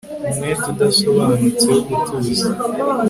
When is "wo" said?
1.73-1.79